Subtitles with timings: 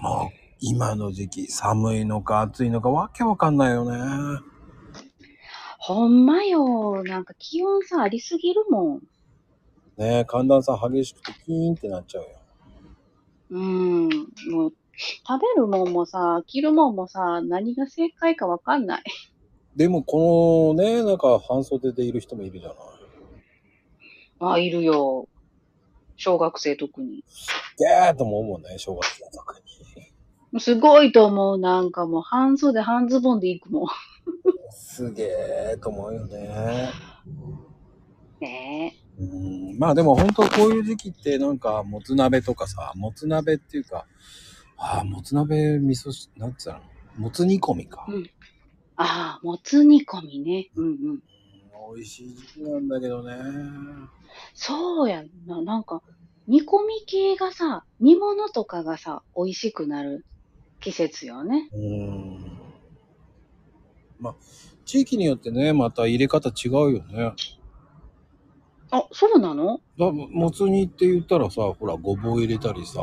[0.00, 4.40] もう、今の時期、寒いのか暑いのかわけわかんないよね。
[5.78, 7.02] ほんまよ。
[7.04, 9.00] なんか気温差ありすぎるもん。
[9.96, 12.28] ね寒暖差激しくてキーンってなっちゃうよ。
[13.50, 14.08] うん。
[14.08, 14.72] もう、
[15.26, 19.02] 食べるもんもさ、着るもんもさ、何が正解かわかんない。
[19.76, 22.76] でも、このね、なんか半袖でいる人もいるじゃない。
[24.40, 25.28] あ、いるよ。
[26.16, 27.24] 小学生特に。
[27.78, 29.69] ゲーとも思うね、小学生は特に。
[30.58, 31.58] すごいと思う。
[31.58, 33.88] なんかもう半袖半ズボンで行くもん。
[34.72, 35.24] すげ
[35.74, 36.90] えと思うよね。
[38.40, 44.06] ねうんまあでも本当こういう時期ってなんかもつ鍋とかさ、もつ鍋っていうか、
[44.76, 46.80] ああ、もつ鍋味噌し、なんつうの？
[47.18, 48.06] もつ煮込みか。
[48.08, 48.30] うん
[48.96, 50.70] ああ、もつ煮込みね。
[50.74, 50.92] うんうん。
[50.92, 51.22] うん
[51.94, 53.34] 美味しい時期なんだけどね。
[54.54, 55.60] そうやんな。
[55.60, 56.02] なんか、
[56.46, 60.24] 煮込み系がさ、煮物とかがさ、美味しくなる
[60.80, 61.68] 季節よね。
[61.72, 62.60] うん。
[64.18, 64.34] まあ、
[64.84, 67.34] 地域によってね、また入れ方違うよね。
[68.90, 69.80] あ、そうなの？
[69.98, 73.00] だもつ煮って言ったらさ、ほら、ごぼう入れたりさ、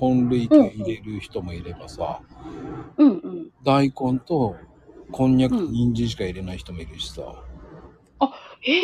[0.00, 2.22] 根類系入れる人もいればさ、
[2.96, 3.50] うんうん。
[3.62, 4.56] 大根と
[5.12, 7.22] こんにゃく人参しか入れない人もいるしさ。
[8.60, 8.82] へえ、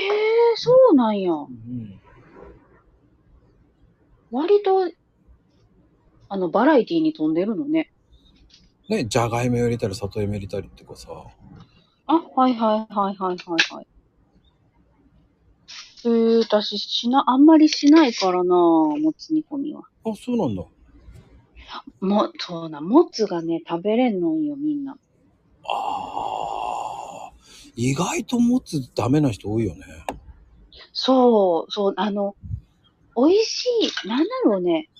[0.56, 1.32] そうなんや。
[1.32, 2.00] うん。
[4.30, 4.90] 割と、
[6.28, 7.91] あの、バラエティに飛んでるのね。
[8.92, 11.08] ね、じゃがいも入れたり、里芋入れたりってかさ。
[12.06, 13.36] あ、はいはいはいはいはい
[13.74, 13.86] はい。
[16.04, 19.84] えー、私しな、あんまりしないからな、もつ煮込みは。
[20.04, 20.64] あ、そうなんだ。
[22.00, 24.98] も、そうな、もつがね、食べれんのんよ、みんな。
[25.64, 27.32] ああ。
[27.74, 29.86] 意外ともつダメな人多いよね。
[30.92, 32.36] そう、そう、あの、
[33.16, 33.66] 美味し
[34.04, 34.90] い、なんだろうね。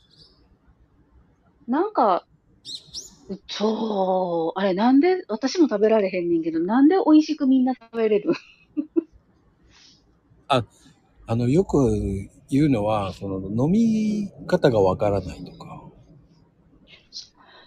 [1.68, 2.24] なんか、
[3.48, 8.32] そう、あれなんで、私も食べられへんねんけど、なんで美味しくみんな食べれる？
[10.48, 10.64] あ
[11.36, 11.90] の、よく
[12.50, 15.82] 言うのは、その、飲み方がわからないとか。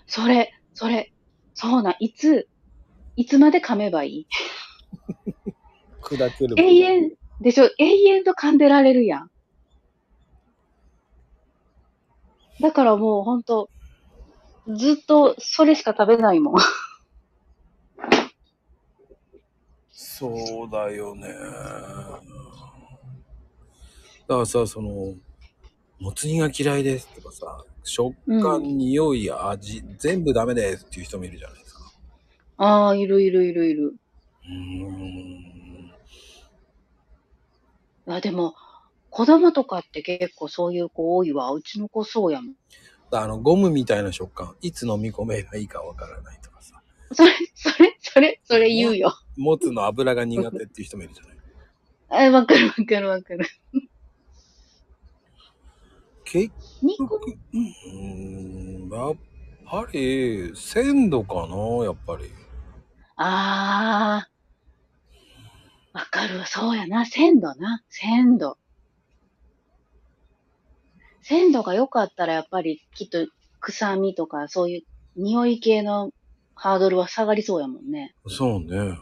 [0.08, 1.14] それ、それ、
[1.54, 2.48] そうなん、いつ、
[3.16, 4.28] いつまで噛めばいい？
[6.02, 6.56] 砕ける。
[6.58, 9.30] 永遠、でしょ、永遠と噛んでられるやん。
[12.62, 13.70] だからもうほんと、
[14.74, 16.56] ずっとそれしか食べないもん。
[19.92, 21.28] そうだよね。
[24.28, 25.14] だからさ、その、
[26.00, 31.80] もつ煮が嫌いですとかさ、食感、うん匂い、味、全部ダメですっていう人もいるじゃないですか。
[32.58, 33.96] ああ、いるいるいるいる。
[34.46, 34.52] うー
[38.12, 38.16] ん。
[38.16, 38.56] あ、でも、
[39.10, 41.52] 子供とかって結構そういう子多いわ。
[41.52, 42.56] うちの子そうやもん。
[43.12, 46.82] あの、ゴムみたいな食感、いつ飲み込めばいいかわからないとかさ、
[47.14, 49.14] それ、それ、それ、それ言うよ。
[49.38, 52.28] もつの油が苦手っていう人もいるじゃない。
[52.28, 53.48] あ、わかるわかるわかる。
[56.24, 56.52] 結
[56.82, 59.16] 肉局、うーん、やっ
[59.70, 62.32] ぱり、鮮度かな、やっぱり。
[63.18, 64.28] あ
[65.94, 65.98] あ。
[65.98, 66.46] わかるわ。
[66.46, 67.06] そうやな。
[67.06, 67.82] 鮮度な。
[67.90, 68.58] 鮮度。
[71.28, 73.26] 鮮度が良かったらやっぱりきっと
[73.60, 74.82] 臭みとかそういう
[75.16, 76.12] 匂い系の
[76.54, 78.14] ハードルは下がりそうやもんね。
[78.28, 79.00] そうね。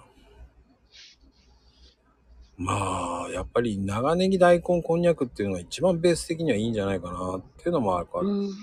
[2.56, 8.47] まあ、やっぱり長ネギ、大根、こんにゃくっていうのが一番ベース的にはいいんじゃないかなっていうのもあるから、うん。
[8.47, 8.53] ね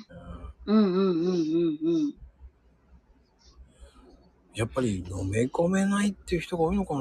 [0.64, 1.34] うんうんうんうん
[1.82, 2.14] うん。
[4.54, 7.00] やっぱり飲め込めないっていう人が多いのかな。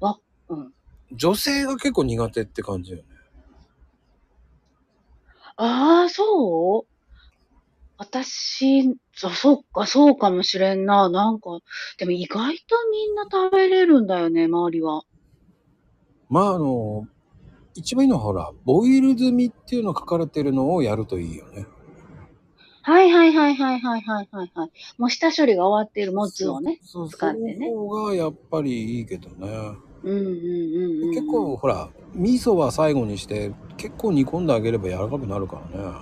[0.00, 0.18] わ、
[0.48, 0.72] うん。
[1.12, 3.04] 女性が結構苦手って感じよね。
[5.62, 6.90] ああ、そう？
[7.98, 11.10] 私、そ、そっか、そうかもしれんな。
[11.10, 11.58] なんか、
[11.98, 15.02] でも意外とみんな食べれるんだよね、周りは。
[16.30, 17.06] まああの、
[17.74, 21.66] 一番いいのはほら、ボイル済みっていうのが書かれてるのをやるといいよね。
[22.82, 24.70] はいはいはいはいはいはいはいはい。
[24.96, 26.78] もう下処理が終わっているもつをね。
[26.82, 29.76] そうそう使ってねその方がやっぱりいいけどね。
[30.02, 31.14] うんうんうんうん。
[31.14, 35.94] 結構、ほら味噌は最後にして結構煮込んであげれば柔らかくなるからね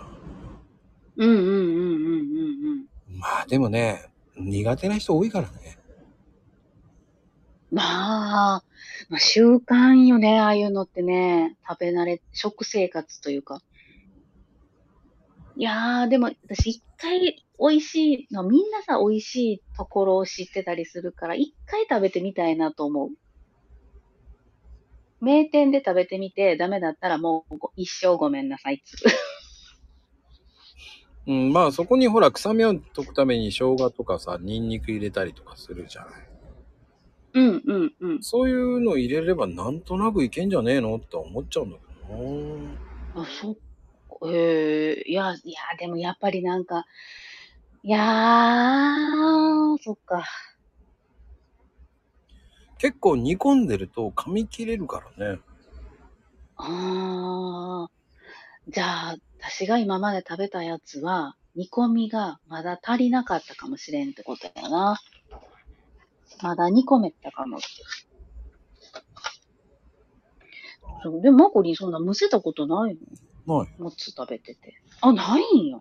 [1.17, 3.19] うんうんうんうんうんうん。
[3.19, 4.05] まあでもね
[4.37, 5.79] 苦手な人多いからね
[7.71, 8.63] まあ、
[9.11, 11.57] まあ習慣よね、ああいうのってね。
[11.69, 13.61] 食べ慣れ、食生活というか。
[15.57, 23.11] いやー、でも私一回美味しいの、みんなさ、美味しいところを知ってたりするから、一回食べてみたいなと思う。
[25.21, 28.97] 名店で食べてみて、ダメだったらもうご一生ごめんなさいっつう。
[31.27, 36.29] うん、まあそこにほら臭みを解くために生姜とかさ、ニンニク入れたりとかするじゃない。
[37.35, 38.23] うんうんうん。
[38.23, 41.83] そういうの入れればなんとなくいけんじゃねえのって思っちゃうんだけ
[42.13, 42.17] ど
[43.15, 43.23] な。
[43.23, 43.61] あ、そっか。
[44.33, 46.87] ええいや、いや、でもやっぱりなんか、
[47.83, 50.25] いやー、そっか。
[52.79, 55.41] 結構煮込んでると噛み切れるからね。
[56.57, 58.73] あー。
[58.73, 64.97] じゃあ、私が今まで食べたやつは、煮込みがまだ足りなかったかもしれんってことやな。
[66.43, 67.67] まだ煮込めたかもって。
[71.03, 72.97] そうでも、マコリンそんなむせたことない
[73.47, 73.61] の？
[73.65, 73.81] ない。
[73.81, 74.81] もつ食べてて。
[75.01, 75.79] あ、ないんや。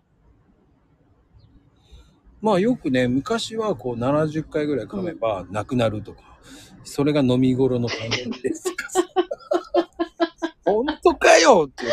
[2.40, 6.37] まあよくね、昔はこう70回ぐらい噛めばなくなるとか、
[6.84, 8.90] それが飲み頃のタイミングですとか？
[8.90, 9.08] さ。
[10.64, 11.86] 本当かよって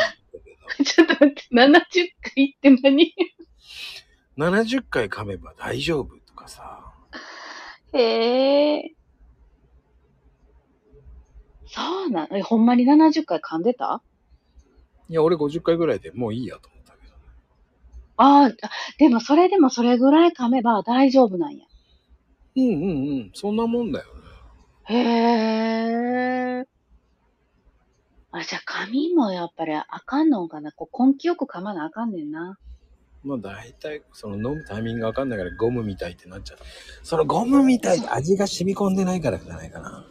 [0.83, 3.15] ちょっと待って、70回って何？
[4.37, 6.93] ど、70回噛めば大丈夫とかさ。
[7.93, 8.91] へえ。
[11.67, 12.35] そうなん？
[12.35, 14.01] え、ほんまに70回噛んでた？
[15.07, 17.13] いや、俺50回ぐらいでもういいやと思ったけど。
[18.17, 18.51] ああ、
[18.97, 21.65] でもそれでもそれぐらい噛めば大丈夫なんや。
[22.57, 22.73] うんうんう
[23.25, 23.31] ん。
[23.33, 24.14] そんなもんだよね。
[24.87, 26.67] へえ。
[28.31, 30.71] あ、じゃあ髪もやっぱりあかんのかな？
[30.71, 32.59] こう根気よく噛まなあかんねんな。
[33.23, 36.59] まあ大体、その飲むタイミングがわかんないからゴムみたいってなっちゃう。
[37.01, 40.05] そのゴムみたいって味が染み込んでないからじゃないかな。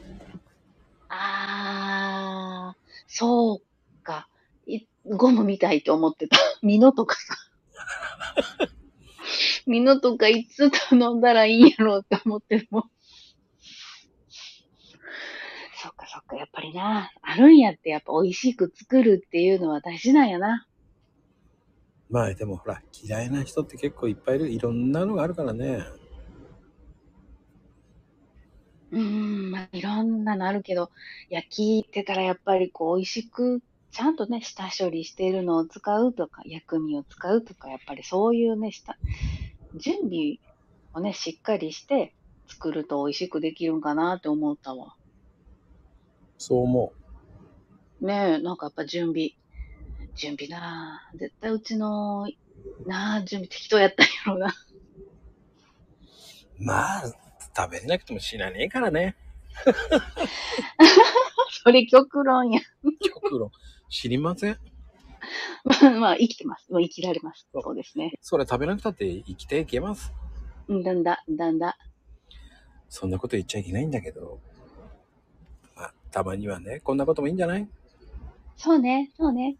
[1.09, 4.29] ああ、そうか。
[4.67, 6.37] いゴムみたいと思ってた。
[6.63, 7.37] ミノとかさ。
[9.67, 12.91] ミノとかいつ頼んだらいいんやろうって思ってるもん。
[15.77, 15.93] そっ
[16.27, 17.11] かやっぱりな。
[17.23, 20.67] あるんやって、やっぱ美味しく作るっていうのは大事なんやな。
[22.11, 24.51] まあでもほら、嫌いな人って結構いっぱいいる。
[24.51, 25.85] いろんなのがあるからね。
[28.93, 30.91] うーん、まあ、いろんなのあるけど、
[31.29, 33.61] いや、聞いてたらやっぱりこう、美味しく、
[33.91, 38.97] ちゃんとね、下処理しているのを使うとか、薬味を使うとか、やっぱりそういうね、下、
[39.75, 40.39] 準備
[40.93, 42.15] をね、しっかりして
[42.49, 44.95] 作ると美味しくできるんかなって思ったわ。
[46.47, 46.93] そう思
[48.03, 49.31] ねえ、なんかやっぱ準備、
[50.15, 52.29] 準備なあ絶対うちの、
[52.87, 54.49] なあ、準備適当やったんやろうな。
[54.49, 54.51] う。
[56.63, 57.03] まあ、
[57.57, 59.17] 食べれなくても死なねえからね。
[61.65, 62.61] それ極論や。
[63.01, 63.51] 極論。
[63.89, 64.59] 知りません。
[65.99, 66.71] まあ、生きてます。
[66.71, 67.49] もう生きられます。
[67.55, 68.13] そうですね。
[68.21, 70.13] それ食べなくたって生きていけます。
[70.69, 71.79] うんだんだ、だんだ。
[72.91, 74.43] そんなこと言っちゃいけないんだけど。
[76.15, 77.67] たまにはね、こんなこともいいんじゃない？
[78.57, 79.57] そうね、そうね。